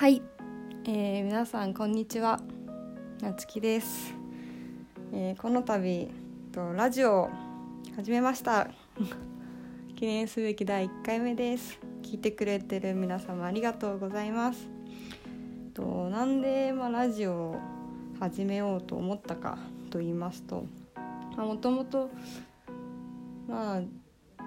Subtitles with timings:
[0.00, 0.22] はい、
[0.86, 2.40] えー、皆さんこんにちは。
[3.20, 4.14] なつきです、
[5.12, 6.10] えーこの度
[6.52, 7.30] とラジオを
[7.96, 8.70] 始めました。
[9.96, 11.78] 記念すべき第1回目です。
[12.00, 14.70] 聞いてくれてる皆様ありがとうございます。
[15.74, 17.56] となんで、まあ、ラジオを
[18.18, 19.58] 始めようと思ったか
[19.90, 20.64] と言いますと
[21.36, 22.08] もともと
[23.46, 23.88] まあい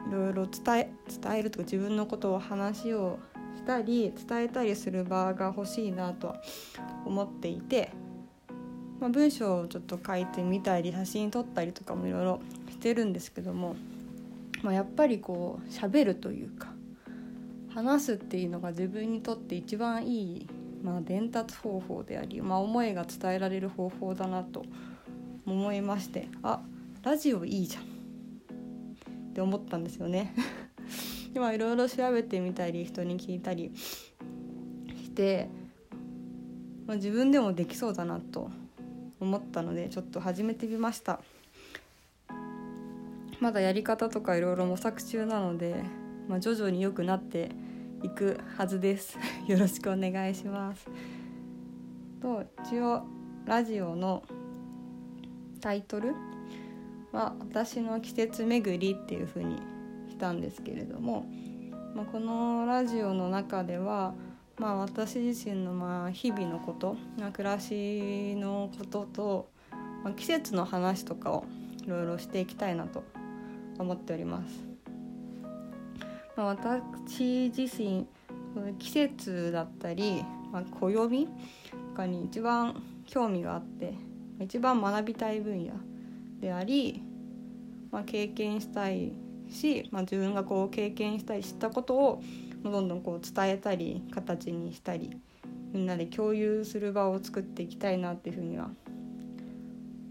[0.09, 3.19] ろいろ伝え伝えるとか自分のことを話を
[3.63, 6.41] したり伝えたりする場が欲しいなとは
[7.05, 7.93] 思っていて、
[8.99, 13.77] まあ、文章をちょっと書いてみたり写真撮ったりとかもいろいろしてるんですけども、
[14.63, 16.73] まあ、やっぱりこう喋るというか
[17.73, 20.47] 話すっていうのが自分にとって一番いい、
[20.83, 24.65] まあ、伝達方法であり、まあ、思いが伝えられる方法だなと
[25.45, 26.61] 思いましてあ
[27.01, 27.85] ラジオいいじゃんっ
[29.33, 30.33] て思ったんですよね。
[31.35, 35.49] 今いろいろ調べてみたり人に聞いたりして、
[36.85, 38.51] まあ、自分でもできそうだなと
[39.19, 41.19] 思ったのでちょっと始めてみました。
[43.39, 45.83] まだやり方とかいろいろ模索中なので、
[46.29, 47.51] まあ、徐々に良くなって
[48.01, 49.17] いくはずです。
[49.47, 50.87] よろしくお願いします。
[52.21, 53.03] と一応
[53.45, 54.23] ラジオの
[55.59, 56.13] タイトル
[57.11, 59.72] は「私の季節巡り」っていう風に
[60.23, 61.25] たんですけれども、
[61.93, 64.13] まあ、このラジオの中では、
[64.57, 69.49] まあ、私自身のまあ日々のこと、まあ、暮らしのことと、
[70.01, 71.43] まあ、季節の話とかを
[71.85, 73.03] いろいろしていきたいなと
[73.77, 74.63] 思っております。
[76.37, 78.07] まあ、私自身
[78.79, 80.23] 季節だったり、
[80.53, 81.31] まあ、暦と
[81.97, 83.93] かに一番興味があって
[84.39, 85.73] 一番学びたい分野
[86.39, 87.03] であり、
[87.91, 89.11] まあ、経験したい
[89.49, 92.23] し、まあ、自分がこう経験したり知ったことを
[92.63, 95.17] どんどんこう伝えたり形にしたり
[95.73, 98.69] みんなで共有する場を作っていきたいなっていうふうには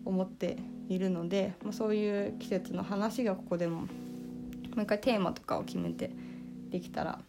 [0.04, 0.58] 思って
[0.88, 3.86] いるので、まあ、そういう季節の話がここでもも
[4.78, 6.10] う一回テーマとかを決めて
[6.70, 7.20] できたら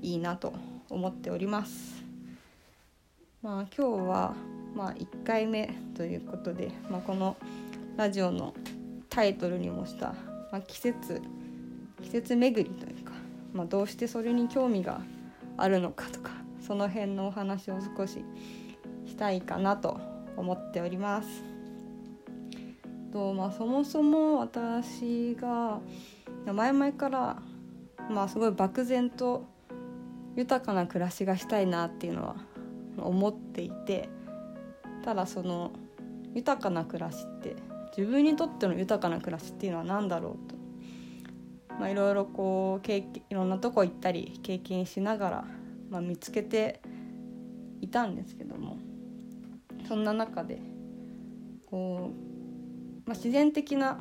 [0.00, 0.52] いいなと
[0.88, 2.02] 思っております。
[3.42, 4.34] まあ、今日は、
[4.74, 7.36] まあ、1回目ということで、まあ、この
[7.96, 8.54] ラジオの
[9.10, 10.14] タイトルにもした、
[10.52, 11.20] まあ、季節
[12.02, 13.12] 季節巡りというか、
[13.52, 15.00] まあ、どうしてそれに興味が
[15.56, 18.24] あるのかとかその辺のお話を少し
[19.06, 19.98] したいかなと
[20.36, 21.28] 思っております。
[23.12, 25.80] とまあ、そもそも私が
[26.46, 27.42] 前々から、
[28.10, 29.44] まあ、すごい漠然と
[30.34, 32.36] 豊かな暮らしがしたいなっていうのは
[32.96, 34.08] 思っていて
[35.04, 35.72] ただその
[36.34, 37.54] 豊かな暮らしって
[37.96, 40.56] 自分にとっての豊かな暮らしっていうのは何だろうと、
[41.78, 45.44] まあ、いろいろこう経験いろんなとこ行ったり経験しながら、
[45.90, 46.80] まあ、見つけて
[47.80, 48.78] いたんですけども。
[49.86, 50.58] そんな中で
[51.66, 52.10] こ
[53.06, 54.00] う、まあ、自然的な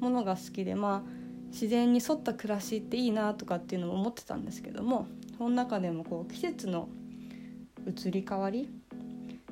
[0.00, 1.10] ものが好きでまあ
[1.50, 6.88] 自然に沿った暮らしっていいなとかっていうのも思ってたんですけどもその中でもこう季節の
[7.86, 8.68] 移り変わり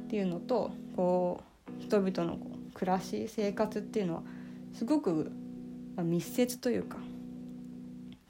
[0.01, 1.43] っていうのとこ
[1.79, 2.50] う人々のこう
[2.81, 4.23] 暮らし生活っていうのは
[4.73, 5.31] すごく、
[5.99, 6.97] 密接というか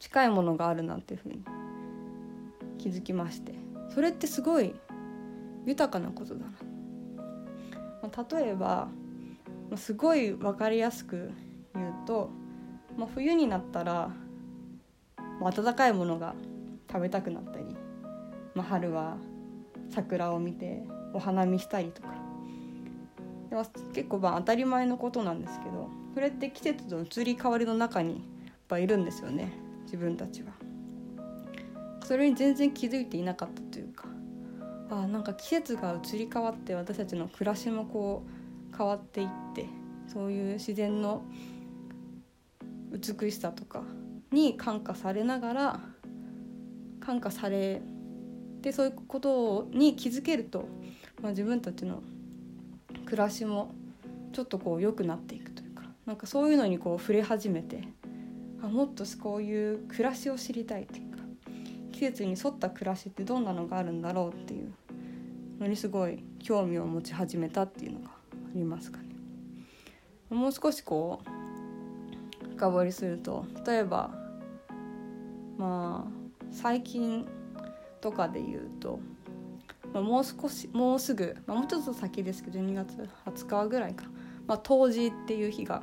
[0.01, 1.45] 近いものがあるなっていうふうに
[2.79, 3.55] 気づきまして
[3.95, 4.75] それってすごい
[5.67, 6.53] 豊かなことだな、
[8.03, 8.89] ま、例えば、
[9.71, 11.31] ま、すごい分かりやすく
[11.77, 12.31] 言うと、
[12.97, 14.11] ま、冬になったら、
[15.41, 16.35] まあ、温かいものが
[16.91, 17.77] 食べたくなったり、
[18.57, 19.17] ま、春は
[19.91, 20.83] 桜を見て
[21.13, 22.20] お花見したりとか
[23.51, 28.21] でも結構まあ当たり前のことなんですけどそれって季節の移り変わりの中にやっ
[28.69, 29.53] ぱいるんですよね
[29.85, 30.53] 自分たちは。
[32.05, 34.07] それに全然気づいていなかったというか
[34.91, 38.25] あなんか季節が移り変わって私たちの暮らしもこ
[38.73, 39.67] う変わっていって
[40.13, 41.23] そういう自然の
[42.91, 43.85] 美しさとか
[44.33, 45.81] に感化されながら
[46.99, 47.81] 感化され
[48.61, 50.69] でそういうことに気づけると、
[51.23, 52.03] まあ、自分たちの
[53.11, 53.73] 暮らしも
[54.33, 57.83] ちょっとこう良くなっていくというかなんかそういうのにこう触れ始めて
[58.63, 61.19] あもっとこういう暮らしを知りたいというか
[61.91, 64.73] 季節に沿った暮らしってどんなのがあるんだろうっていう
[65.59, 68.11] のにすごい興味を持ち始めたっていうのがあ
[68.55, 69.07] りますかね。
[70.31, 71.21] もう少しこ
[72.47, 74.15] う深掘りすると例えば
[75.59, 76.11] まあ
[76.53, 77.27] 最近
[78.01, 79.01] とかで言うと、
[79.93, 84.05] まあ、もう少しもうすぐ、まあ、もうちょっと先ですけど12月20日ぐらいか、
[84.47, 85.83] まあ、冬至っていう日が、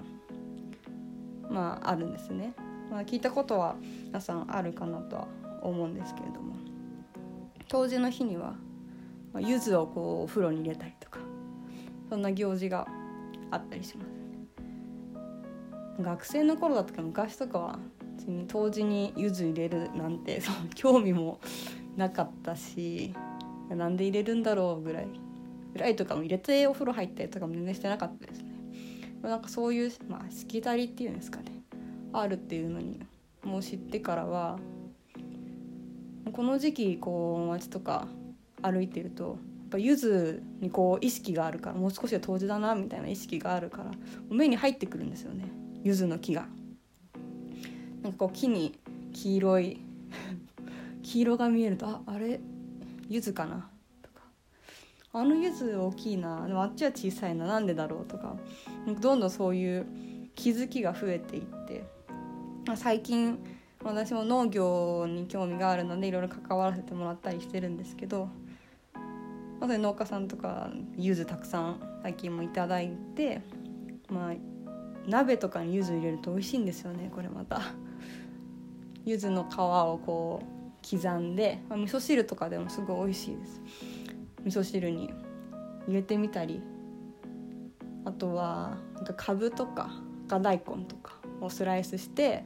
[1.50, 2.54] まあ、あるんですね、
[2.90, 3.76] まあ、聞いたことは
[4.06, 5.28] 皆さんあるかなとは
[5.62, 6.56] 思うんですけれども。
[7.70, 8.56] 冬至の日には
[9.38, 11.20] まあ、柚子をこうお風呂に入れたりとか
[12.10, 12.88] そんな行事が
[13.52, 14.10] あったりします。
[16.02, 17.80] 学生の頃だったか昔とかは
[18.18, 21.40] 別に当時に柚子入れるなんてそう興味も
[21.96, 23.14] なかったし
[23.76, 25.08] なんで入れるんだろうぐらい。
[25.74, 28.46] ぐらいとかも入れてお風呂入ったりとかも全然してなかったですね。
[29.22, 31.46] なんかそういう、まあ、しきたりっていうんですかね。
[32.14, 33.00] あるっていうのに
[33.44, 34.58] もう知ってからは
[36.32, 38.08] この時期こう街とか
[38.62, 43.92] 歩いてるとやっぱ柚子にこう意識があるからもう少しで冬至だなみたいな意識があるから
[44.30, 45.46] 目に入ってくるんですよね。
[45.84, 46.48] 柚子の木が。
[48.02, 48.80] なんかこう木に
[49.14, 49.80] 黄色い
[51.04, 52.40] 黄色が見えるとああれ？
[53.08, 53.70] 柚子かな？
[54.02, 54.22] とか。
[55.14, 56.48] あの柚子大きいな。
[56.48, 57.46] でもあっちは小さいな。
[57.46, 58.06] なんでだろう？
[58.06, 58.36] とか。
[59.00, 59.86] どんどんそういう
[60.36, 61.86] 気づきが増えていって。
[62.76, 63.40] 最近
[63.84, 68.30] 私も農業に興味があるのでいろいろ関わらせてもらったりしてるんですけど。
[69.60, 73.42] 農家さんとか柚子たくさん最近も頂いて。
[74.10, 74.34] まあ
[75.08, 77.62] 鍋とかに柚子入れると美味しいんですよねこれまた。
[79.06, 80.57] 柚子の皮をこう
[80.90, 83.62] 刻んで、まあ、味噌汁とかでもすごい美味しいです。
[84.46, 85.12] 味噌汁に
[85.88, 86.62] 入れてみたり
[88.06, 89.90] あとはなんかかぶとか
[90.28, 92.46] 赤大根とかをスライスして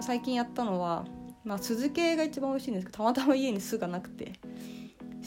[0.00, 1.06] 最近やったのは、
[1.44, 4.32] まあ、酢漬けが一番美味しいんですけどたまたま家に酢がなくて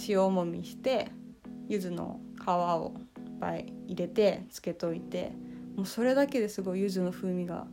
[0.07, 1.09] 塩もみして
[1.67, 5.31] 柚子の皮をいっぱい入れて漬けといて
[5.75, 7.65] もうそれだけですごい柚子の風味が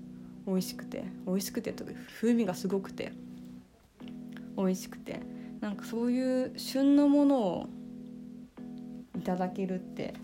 [0.47, 1.91] 美味しくて美味しくてとか
[2.21, 3.13] 風味がすごくて。
[4.59, 5.21] 美味しくて
[5.61, 7.69] なんかそういう旬のものを
[9.17, 10.15] いただけるって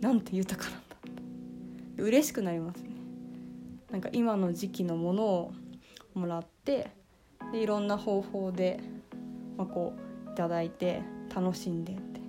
[0.00, 2.02] なんて豊かなんだって。
[2.02, 2.90] 嬉しくなりますね。
[3.90, 5.52] なんか今の時期のものを
[6.14, 6.90] もらって
[7.52, 8.80] でいろんな方法で、
[9.56, 9.94] まあ、こ
[10.28, 11.02] ういただいて
[11.34, 12.20] 楽しんでって。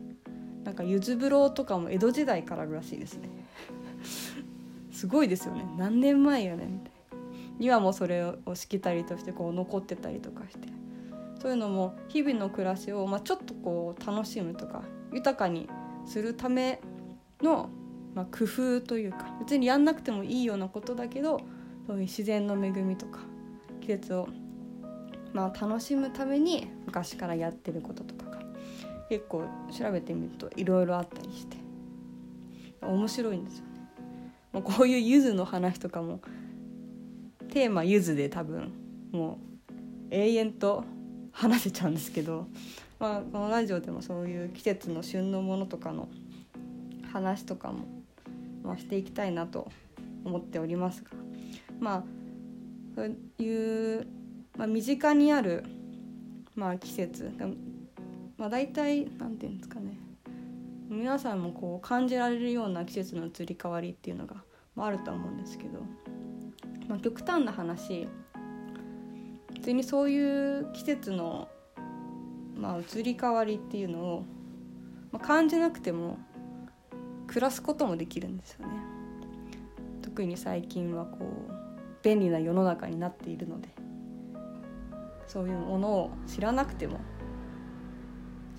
[0.63, 3.29] なんか柚子風呂とかも江戸時代かららしいですね。
[4.91, 5.65] すごいですよね。
[5.77, 6.94] 何年前やねんって。
[7.59, 10.67] 今もそれをしきたりとしてこう残ってたりとかして
[11.41, 15.69] そういうのも日々の暮らしを、まあ、ちょっとこう楽しむとか豊かに
[16.05, 16.81] するため
[17.41, 17.69] の、
[18.13, 21.39] まあ、工夫というか別にやんなくてもいいようなことだけど
[21.87, 23.19] そういう自然の恵みとか
[23.81, 24.27] 季節を、
[25.33, 28.39] まあ、楽しむために昔からやってることとか
[29.09, 31.57] 結構調べてみるといろいろあったりして
[32.81, 33.71] 面白いんですよね。
[34.51, 36.21] もうこういうゆずの話とかも
[37.55, 38.73] テーマゆずで多分
[39.13, 39.39] も
[40.09, 40.83] う永遠と
[41.31, 42.47] 話せちゃうんですけど、
[42.99, 46.09] まあ、このラジオでもそういう季節の旬のものとかの
[47.13, 47.85] 話とかも、
[48.61, 49.71] まあ、していきたいなと
[50.25, 51.11] 思っておりますが
[51.79, 52.03] まあ
[52.93, 54.05] そういう、
[54.57, 55.63] まあ、身近にある、
[56.55, 57.31] まあ、季節
[58.37, 59.97] まあ、大体なんていうんですかね
[60.89, 64.43] 皆さんもこう感じられるような季節の移り変わりっていうのが、
[64.75, 65.79] まあ、あるとは思うんですけど、
[66.87, 68.07] まあ、極端な話
[69.53, 71.47] 別にそういう季節の、
[72.55, 74.25] まあ、移り変わりっていうのを、
[75.11, 76.19] まあ、感じなくても
[77.27, 78.73] 暮らすこともできるんですよね。
[80.03, 81.17] 特に最近はこ
[81.49, 81.65] う
[82.03, 83.69] 便利な世の中になっているので
[85.27, 86.99] そういうものを知らなくても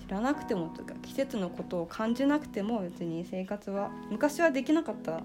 [0.05, 5.23] 知らなくてもというか季節のことを感じなくても別に生活は昔はできなかった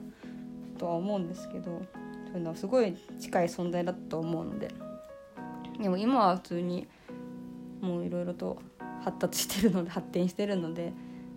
[0.79, 1.83] とは思うんですけど
[2.33, 4.69] そういうのはすごい近い存在だと思うので。
[5.79, 6.87] でも今は普通に
[7.81, 8.59] もういろいろと
[9.03, 10.93] 発達してるので発展してるので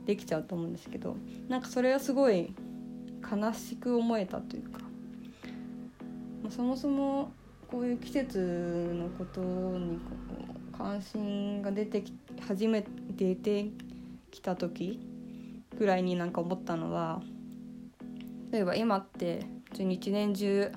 [0.06, 1.18] できちゃうと思うんですけど。
[1.50, 2.54] なんかそれはすごい
[3.30, 4.80] 悲しく思えたというか。
[6.42, 7.32] まあそもそも
[7.68, 10.00] こういう季節のことに
[10.78, 12.14] 関心が出てき
[12.48, 13.66] 初めて出て
[14.32, 15.00] きた時
[15.78, 17.22] ぐらいになんか思ったのは
[18.52, 20.72] 例えば今って普通に一年中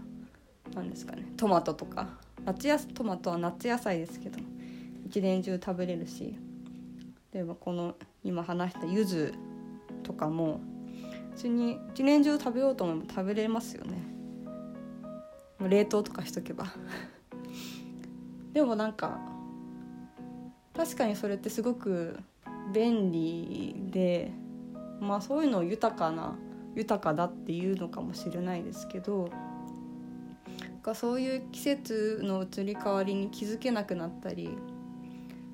[0.78, 1.26] なんですかね。
[1.36, 2.08] トマトとか。
[2.44, 4.38] 夏やトマトは夏野菜ですけど。
[5.06, 6.34] 一年中食べれるし。
[7.32, 7.94] 例えばこの
[8.24, 9.32] 今話した柚子
[10.02, 10.60] とかも
[11.32, 14.02] 普通に一年中食べようと思えば食べれますよね。
[15.60, 16.66] 冷凍とかしとけば。
[18.54, 19.20] でもなんか
[20.74, 22.18] 確かにそれってすごく
[22.72, 24.32] 便利で
[25.00, 26.38] まあそういうのを豊かな
[26.74, 29.30] 豊かだっていうのかもしれないですけど
[30.94, 34.50] そういう季節の移り変わりに気づけなくなったり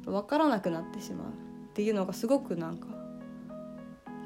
[0.05, 2.89] 分からなくなってしまうっていうのがすごくなんか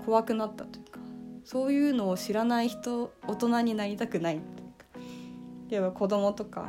[0.05, 1.01] 怖くなったというか
[1.45, 4.79] そういうのを知らない人大人になりたくないというか。
[5.71, 6.67] 例えば子供とか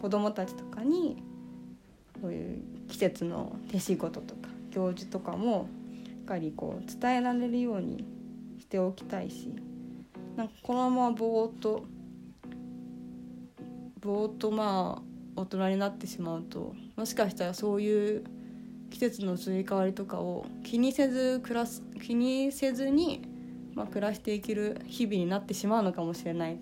[0.00, 1.22] 子供たちとかに
[2.20, 5.68] そういう季節の手仕事とか教授とかも
[6.06, 8.04] しっかりこう伝えられるように
[8.58, 9.52] しておきたいし
[10.36, 11.84] なんかこのままぼーっと
[14.04, 15.02] ぼーっとまあ
[15.34, 18.24] 大人になってしまうともしかしたらそういう
[18.90, 23.22] 季節の移り変わりとかを気にせず暮らす気にせずに、
[23.74, 26.58] まあ、暮らしていける日々になってしまうのかもしれない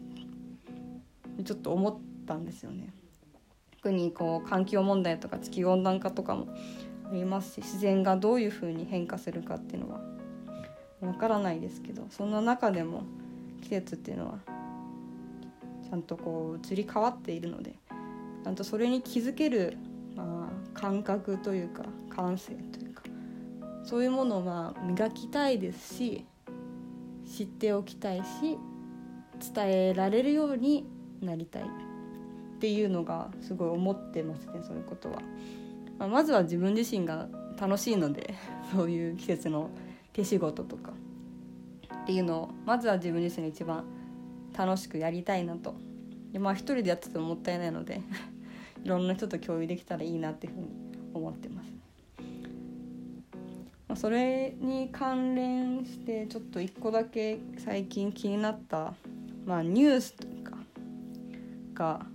[1.44, 2.92] ちょっと思ったんですよね。
[3.82, 6.46] 特にこう環境問題とか地球温暖化とかも
[7.10, 10.00] ありますし自然がどういうふうに変化するかっていうのは
[11.00, 13.02] わからないですけどそんな中でも
[13.60, 17.74] 季節っていうのはゃんとこう移り変わっているので
[18.44, 19.76] ちゃんとそれに気づける、
[20.16, 23.02] まあ、感覚というか感性というか
[23.84, 26.24] そういうものをまあ磨きたいですし
[27.36, 28.58] 知っておきたいし
[29.54, 30.86] 伝えられるように
[31.20, 31.66] なりたいっ
[32.58, 35.18] ていうのがすごい思ってますねそういうことは。
[35.98, 37.28] まあ、まずは自分自身が
[37.60, 38.34] 楽しいので
[38.74, 39.70] そういう季節の
[40.12, 40.92] 手仕事とか
[42.02, 43.84] っていうのをまずは自分自身が一番
[44.56, 45.74] 楽しくやりたいなと
[46.32, 48.00] でまあ一人でやっててももったいないので
[48.84, 50.68] いろんな人と共有できたらいいなっていうふうに
[51.14, 51.72] 思ってます。
[53.88, 58.94] まあ、それに関連してちょっと一個だけ最近気になった、
[59.44, 60.56] まあ、ニュースというか
[61.74, 62.06] が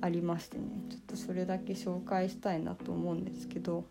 [0.00, 3.84] ありましてねちょっとそれだけ紹介したいなと思うんですけど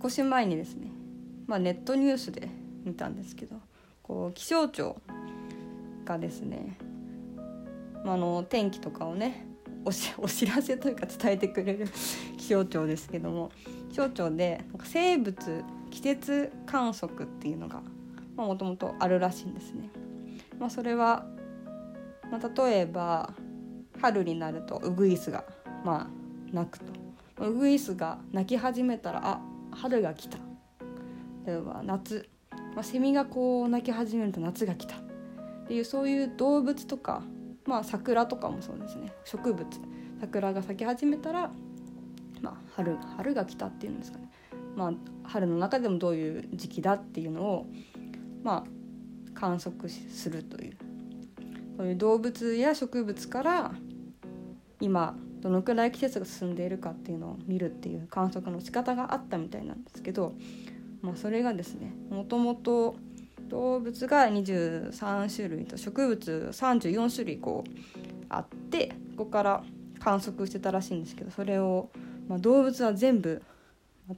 [0.00, 0.86] 少し前にですね、
[1.48, 2.48] まあ、ネットニュースで
[2.84, 3.56] 見たんですけど
[4.04, 5.00] こう気象庁
[6.04, 6.76] がですね、
[8.04, 9.46] まあ、の天気とかをね
[9.84, 11.86] おし お知らせというか伝えてくれる
[12.36, 13.50] 気象庁ですけども
[13.90, 17.82] 気象庁でなんか生物季節観測っていうのが
[18.36, 19.90] もともとあるらしいんですね。
[20.58, 21.26] まあ、それは、
[22.30, 23.34] まあ、例えば
[24.00, 25.44] 春になるとウグイスが
[25.84, 26.86] まあ鳴くと。
[27.38, 30.38] ウグイスが鳴き始めたらあ春が来た。
[31.44, 32.28] 例えば夏。
[32.74, 34.94] まあ、セミがこう鳴き始めると夏が来た。
[35.72, 37.22] っていうそういう動物とか、
[37.64, 39.10] まあ、桜とかもそうですね。
[39.24, 39.66] 植物。
[40.20, 41.50] 桜が咲き始めたら、
[42.42, 44.30] まあ、春春が来たっていうんですかね、
[44.76, 44.92] まあ、
[45.24, 47.66] 春の中でもどういう時期だっていうのを、
[48.42, 50.76] まあ、観測するという。
[51.78, 53.72] そういう動物や植物から
[54.78, 60.34] 今どのくらい季節が進んでいるかっていうのを見るっていう観測の仕方があったみたいなんですけど
[61.02, 62.94] まあ、それがですねもともと
[63.52, 67.70] 動物が23種類と植物34種類こう
[68.30, 69.62] あってここから
[70.00, 71.90] 観測してたらしいんですけどそれを、
[72.28, 73.42] まあ、動物は全部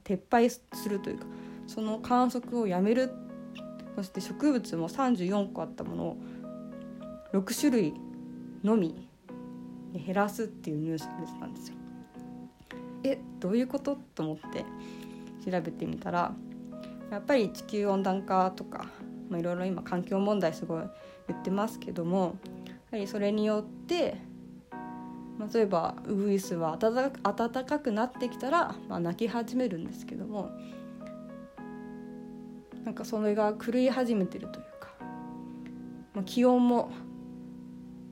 [0.05, 1.25] 撤廃するというか
[1.67, 3.11] その観測をやめる
[3.97, 6.17] そして植物も34個あったものを
[7.33, 7.93] 6種類
[8.63, 9.05] のみ
[9.93, 11.07] 減らすっていうニュース
[11.41, 11.75] なんですよ。
[13.03, 13.97] えどういうこと？
[14.15, 14.65] と思って
[15.49, 16.33] 調べてみたら
[17.11, 18.85] やっぱり地球温暖化とか
[19.31, 20.83] いろいろ今環境問題すごい
[21.27, 22.37] 言ってますけども
[22.91, 24.17] やはりそれによって
[25.53, 27.11] 例えばウグイスは暖
[27.65, 30.51] かくなってきたら、まあ、鳴き始めるんですけども
[32.83, 34.89] なんかそれが狂い始めてるというか、
[36.13, 36.91] まあ、気温も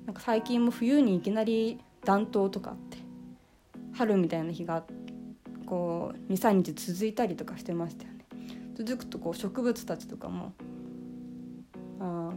[0.05, 2.97] なんか最近も冬にいきなり暖冬とかって
[3.93, 4.83] 春みたいな日が
[5.65, 8.25] こう23日続いたりとかしてましたよね。
[8.75, 10.53] 続くとこう植物たちとかも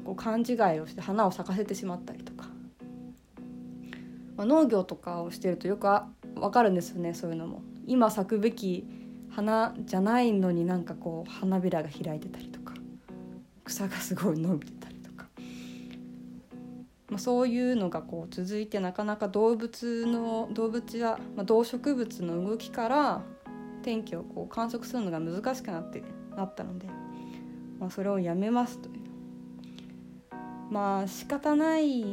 [0.07, 2.47] こう勘違いをして花を咲かせてしまったりとか、
[4.37, 5.89] まあ、農業とかをしてるとよく
[6.35, 7.63] 分かるんですよねそういうのも。
[7.87, 8.87] 今咲くべき
[9.31, 12.75] 花じゃないのになんかこう花びらが開いてたりとか。
[13.65, 15.27] 草がすごい伸びてたりとか、
[17.09, 23.23] まあ、そういうのがこう続いてなかなか動物の動物や、まあ、動植物の動きから
[23.83, 26.05] 天気をこう観測するのが難しくなって
[26.37, 26.87] なったので、
[27.81, 29.06] まあ、それをやめますという。
[30.71, 32.05] まあ仕方ない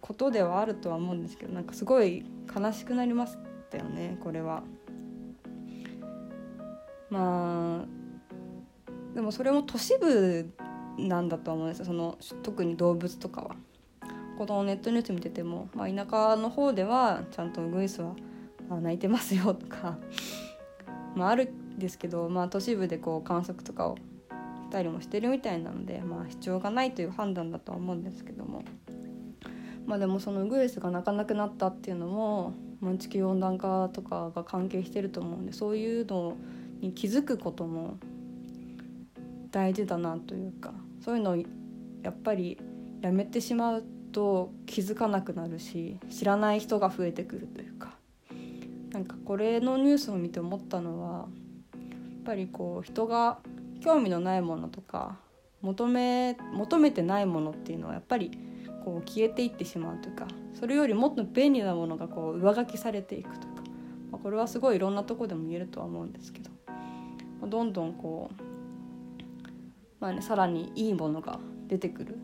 [0.00, 2.24] ことではあるとは思うんですけどなんかすごい
[2.54, 3.36] 悲しくなりまし
[3.70, 4.62] たよねこれは。
[7.10, 10.50] まあでもそれも都市部
[10.98, 13.56] なんだと思うんですその特に動物とかは。
[14.38, 18.14] このネットニュース見てても、まあ、田舎の方ではちゃんとウグイスは
[18.80, 19.98] 泣いてますよとか、
[21.14, 23.98] まあ、あるんですけど、まあ、都市部でこう観測とかを
[24.72, 28.64] たりもしてるみたいなので、まあ、必要がないという判断だとは思うんですけども、
[29.86, 36.36] まあ、でもそのウグイスが鳴かなくなったっていうのも、まあ、地球温暖化とかが関係してると思うんでそういうの
[36.80, 37.98] に気づくことも
[39.50, 40.72] 大事だなというか
[41.04, 42.58] そういうのをやっぱり
[43.02, 47.92] やめてしまうと気づかなくなるし知らない人が増えてくるというか。
[48.92, 51.28] なんかこれのニュースを見て思ったのはやっ
[52.26, 53.38] ぱりこう人が
[53.82, 55.18] 興味のないものとか
[55.60, 58.30] 求め求めてないものっていうのはやっぱり
[58.84, 63.62] こう消えていってしまうというかそれよりもっと便利なものがこう上書きされていくというか、
[64.12, 66.50] まあ、これはすごいいろんなとこでも言えるとは思うんですけど、
[67.40, 68.42] まあ、どんどんこう、
[70.00, 72.18] まあね、さらにいいものが出てくる。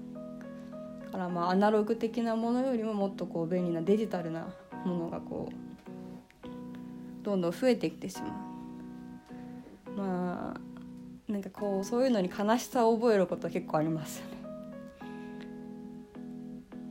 [1.08, 4.48] からまあアナログ的なものよりももっとこう便利なデジタルな
[4.84, 9.90] ものがこうどんどん増えてきてしまう。
[9.96, 10.67] まあ
[11.28, 14.38] なんかこうそういうのに悲しさを覚えること結構ありますよね。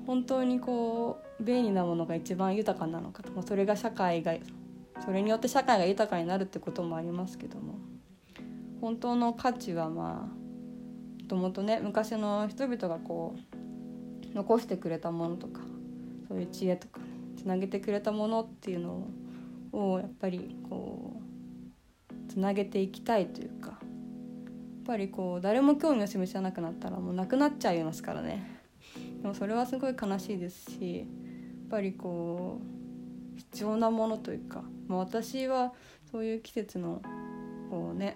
[0.06, 4.36] 本当にこう便利なものが一番豊かなのかと、まあ、それが社会が
[5.04, 7.80] それによって社会が豊かになるってこともありますけども
[8.80, 15.62] 本当の価値はまあもともとね昔の人々がこう残してくれたものとか
[16.28, 17.06] そういう知恵とかね
[17.38, 19.08] つなげてくれたものっていうの
[19.74, 21.20] をやっぱりこ
[22.12, 23.80] うつなげていきたいというか
[24.88, 28.58] ぱりこう誰も興味を示さなくなったらもうなくなっちゃいますからね。
[29.22, 31.08] でもそれはすごい悲しいですしやっ
[31.70, 32.62] ぱりこ
[33.36, 35.74] う必要なものというか、まあ、私は
[36.10, 37.02] そういう季節の
[37.70, 38.16] こうね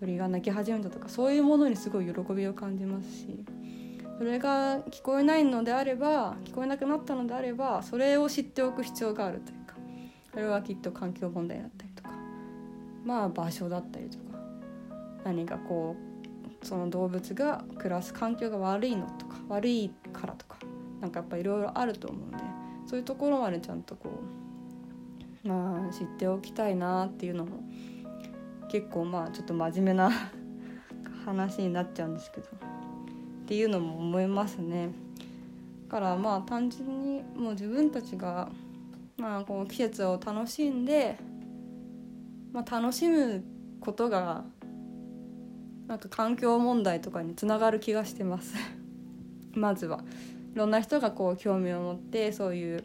[0.00, 3.44] 鳥が鳴き始めたとかそういうものにすごい喜びを感じますし
[4.18, 9.74] それが聞こえないのであれば聞こえなくなったのであればそれを知っておく必要があるというか
[10.32, 12.10] それはきっと環境問題だったりとか
[13.04, 14.25] まあ場所だったりとか
[15.26, 15.96] 何かこ
[16.62, 20.56] うその動物が暮らす環境が悪いのとか悪いからとか
[21.00, 22.38] なんかやっぱいろいろあると思うんで
[22.86, 24.22] そういうところまでちゃんとこ
[25.44, 27.60] うまあ知っておきたいなっていうのも
[28.70, 30.12] 結構まあちょっと真面目な
[31.26, 32.50] 話になっちゃうんですけどっ
[33.46, 34.90] ていうのも思いますね。
[35.88, 38.48] からまあ単純にもう自分たちが
[39.16, 41.16] まあこう季節を楽しんで、
[42.52, 43.42] まあ、楽しむ
[43.80, 44.44] ことが
[45.86, 48.54] なんか環境問題とかにつながる気がしてます。
[49.54, 50.04] まずは。
[50.54, 52.84] いろんな人がこう興味を持ってそういう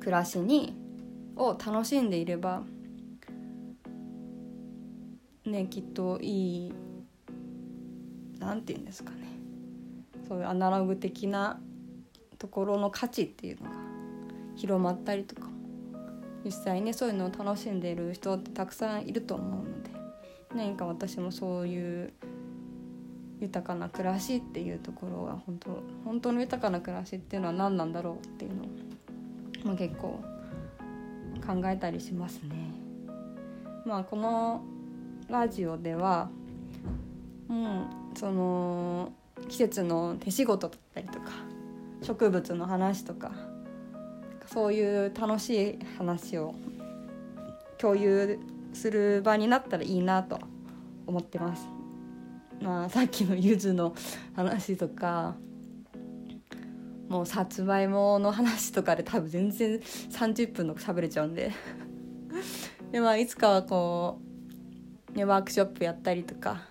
[0.00, 0.74] 暮らしに
[1.36, 2.62] を楽しんでいれば
[5.44, 6.72] ねきっといい
[8.38, 9.18] なんて言うんですかね。
[10.26, 11.60] そういうアナログ的な
[12.38, 13.76] ところの価値っていうのが
[14.56, 15.48] 広まったりとか。
[16.44, 19.97] 実際ねそういうのを楽しんでいる人ってたくさんいると思うので。
[20.54, 22.12] 何か私もそういう
[23.40, 28.66] 豊かな暮らしっていうところが本当本当の豊かな暮らしっていうのは何なんだろうっていうのを、
[29.64, 30.20] まあ、結構
[31.46, 32.72] 考えたりしますね。
[33.84, 34.62] まあこの
[35.28, 36.30] ラジオでは
[37.48, 39.12] うんその
[39.48, 41.30] 季節の手仕事だったりとか
[42.02, 43.32] 植物の話とか
[44.46, 46.54] そういう楽しい話を
[47.78, 48.38] 共有
[48.72, 50.38] する場になったらいいなと
[51.06, 51.66] 思ってます。
[52.60, 53.94] まあ、さっきのゆずの
[54.34, 55.36] 話とか
[57.08, 61.52] もうさつまいもの話とかで多分全然30分の喋れちゃうんで。
[62.92, 64.20] でまあいつかはこ
[65.14, 66.62] う、ね、ワークショップやったりとか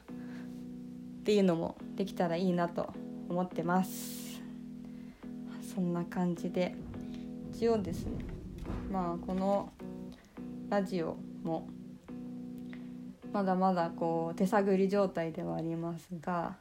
[1.22, 2.92] っていうのもできたらいいなと
[3.30, 4.42] 思ってます。
[5.74, 6.76] そんな感じで。
[7.54, 8.12] 一応ですね。
[8.92, 9.72] まあこの
[10.70, 11.68] ラジオも
[13.38, 16.56] まだまだこう手探り状態ではありますが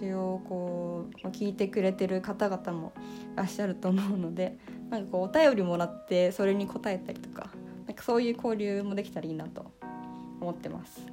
[0.00, 2.94] 一応こう聞いてくれてる方々も
[3.34, 4.56] いらっしゃると思うので
[4.88, 7.50] なんかこうお便りもらってそれに答えたりとか
[7.86, 9.70] なんかそういう交流もできたらいいなと
[10.40, 11.06] 思ってます。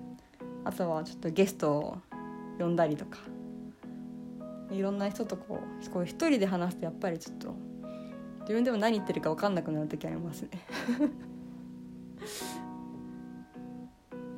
[0.63, 1.97] あとはちょっとゲストを
[2.57, 3.19] 呼んだりとか
[4.71, 7.53] いろんな人とこうこう一人で話すとやっぱりちょっと
[8.43, 10.49] 自分でも何言ってるか分かんなくなる時ありますね。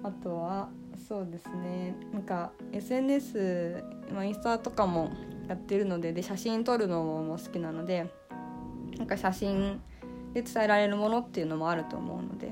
[0.05, 0.69] あとは
[1.07, 1.95] そうですね。
[2.13, 5.11] なんか SNS、ま、インスタとかも
[5.47, 8.05] やってるのでで写真撮るのも好きなので
[8.97, 9.81] なんか写真
[10.33, 12.49] で伝えられるものっていうのもあると思うので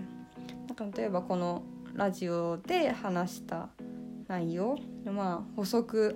[0.68, 1.62] なんか例えばこの
[1.94, 3.70] ラジオで話した
[4.28, 6.16] 内容まあ補足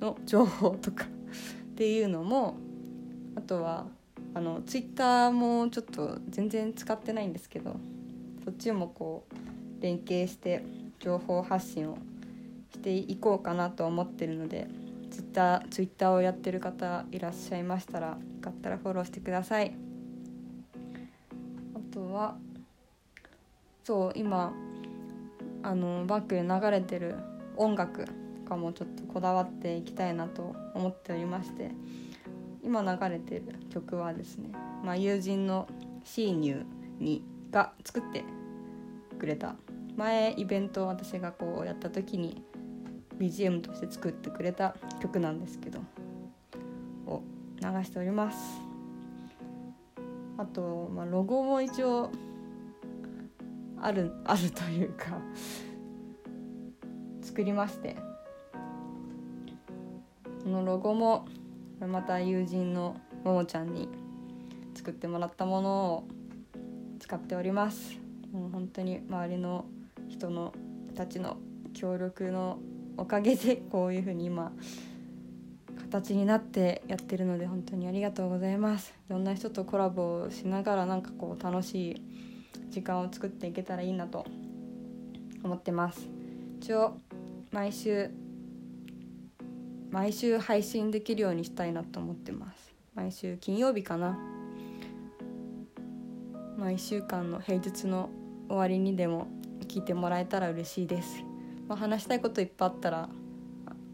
[0.00, 1.04] の情報とか
[1.72, 2.56] っていうのも
[3.34, 3.86] あとは
[4.32, 7.76] あのツイッターもちょっと全然使ってないんですけど
[8.44, 10.64] そっちもこう連携して
[11.00, 11.98] 情報発信を
[12.72, 14.68] していこうかなと思ってるので
[15.10, 19.74] ツイッターツイッターをやってる方いらっしゃいましたらよかったらフォローしてください。
[21.74, 22.36] あとは
[23.84, 24.52] そう今
[25.62, 27.16] あのバックで流れてる
[27.56, 28.12] 音楽と
[28.48, 31.70] かもちょっとこだわっていきたいなと思っておりまして
[32.62, 34.50] 今流れてる曲はですね、
[34.84, 35.66] まあ、友人の
[36.04, 36.64] 「シーニュー」
[37.02, 38.24] にが作って
[39.18, 39.56] くれた
[39.98, 42.44] 前イベントを私がこうやった時に
[43.18, 45.80] BGM として作ってくれた曲なんですけど
[47.04, 47.24] を
[47.60, 48.38] 流しております。
[50.36, 52.12] あと、まあ、ロゴも一応
[53.80, 55.20] ある あるというか
[57.20, 57.96] 作りまして
[60.44, 61.26] このロゴも
[61.80, 63.88] また友人のももちゃんに
[64.74, 66.08] 作ってもらったものを
[67.00, 67.98] 使っております。
[68.30, 69.64] もう本当に周りの
[70.08, 70.52] 人の
[70.94, 71.36] たちの
[71.74, 72.58] 協力の
[72.96, 74.52] おかげでこういうふうに今
[75.90, 78.94] 形になってやってるので本当にありがとうございます。
[79.08, 82.02] いろんな人とコラボしながらなんかこう楽しい
[82.70, 84.26] 時間を作っていけたらいいなと
[85.42, 86.08] 思ってます。
[86.60, 86.98] 一応
[87.52, 88.10] 毎週
[89.90, 92.74] 毎週配信できるようにしたいなと思ってます。
[92.94, 94.18] 毎週金曜日かな。
[96.58, 98.10] まあ、1週間の平日の
[98.48, 99.28] 終わりにでも
[99.66, 101.22] 聞いてもらえたら嬉しいです、
[101.66, 103.08] まあ、話したいこといっぱいあったら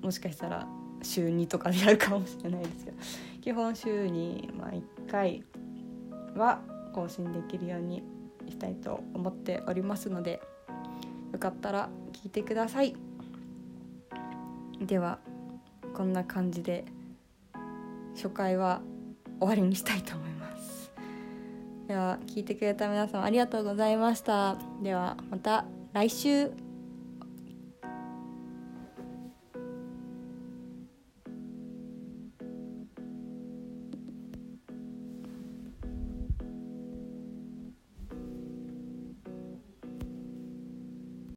[0.02, 0.66] もしかしたら
[1.02, 2.96] 週2とかでやるかもしれないですけど。
[3.44, 5.44] 基本週にまあ1回
[6.34, 6.62] は
[6.94, 8.02] 更新できるように
[8.48, 10.40] したいと思っておりますので
[11.30, 12.96] よかったら聞いてください。
[14.80, 15.18] では
[15.92, 16.86] こんな感じで
[18.14, 18.80] 初回は
[19.38, 20.33] 終わりにしたいと思います。
[21.88, 24.56] では聞いてくれた皆さんありがとうございました。
[24.82, 26.63] ではまた来週。